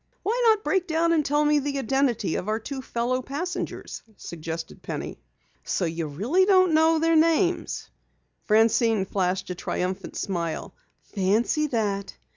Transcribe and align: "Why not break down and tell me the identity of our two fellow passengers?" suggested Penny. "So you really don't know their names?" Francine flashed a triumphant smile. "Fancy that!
"Why 0.23 0.41
not 0.49 0.63
break 0.63 0.87
down 0.87 1.11
and 1.13 1.23
tell 1.23 1.45
me 1.45 1.59
the 1.59 1.77
identity 1.77 2.33
of 2.33 2.47
our 2.49 2.57
two 2.59 2.81
fellow 2.81 3.21
passengers?" 3.21 4.01
suggested 4.17 4.81
Penny. 4.81 5.19
"So 5.63 5.85
you 5.85 6.07
really 6.07 6.43
don't 6.45 6.73
know 6.73 6.97
their 6.97 7.15
names?" 7.15 7.87
Francine 8.47 9.05
flashed 9.05 9.51
a 9.51 9.53
triumphant 9.53 10.15
smile. 10.17 10.73
"Fancy 11.13 11.67
that! 11.67 12.17